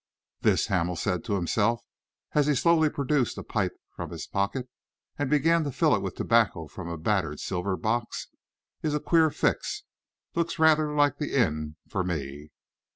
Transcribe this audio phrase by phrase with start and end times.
[0.41, 1.81] "This," Hamel said to himself,
[2.33, 4.67] as he slowly produced a pipe from his pocket
[5.19, 8.27] and began to fill it with tobacco from a battered silver box,
[8.81, 9.83] "is a queer fix.
[10.33, 12.49] Looks rather like the inn for me!"